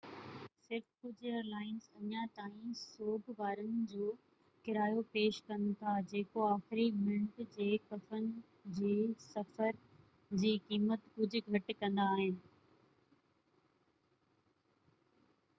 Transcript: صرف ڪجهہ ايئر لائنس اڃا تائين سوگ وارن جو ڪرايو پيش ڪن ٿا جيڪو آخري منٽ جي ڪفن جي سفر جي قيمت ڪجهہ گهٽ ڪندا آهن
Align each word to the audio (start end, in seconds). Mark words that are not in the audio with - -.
صرف 0.67 0.85
ڪجهہ 0.99 1.31
ايئر 1.33 1.43
لائنس 1.49 1.83
اڃا 1.97 2.21
تائين 2.37 2.71
سوگ 2.79 3.27
وارن 3.41 3.75
جو 3.91 4.07
ڪرايو 4.69 5.01
پيش 5.17 5.41
ڪن 5.49 5.67
ٿا 5.83 5.93
جيڪو 6.15 6.47
آخري 6.55 6.87
منٽ 7.03 7.37
جي 7.57 7.69
ڪفن 7.91 8.25
جي 8.79 8.95
سفر 9.27 9.71
جي 10.45 10.57
قيمت 10.71 11.07
ڪجهہ 11.19 11.47
گهٽ 11.57 11.73
ڪندا 11.85 12.11
آهن 12.17 12.35